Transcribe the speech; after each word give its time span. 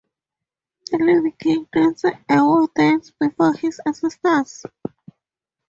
The 0.89 0.97
living 0.97 1.33
king 1.37 1.67
danced 1.71 2.05
a 2.05 2.15
war-dance 2.31 3.11
before 3.19 3.53
his 3.53 3.79
ancestors. 3.85 4.65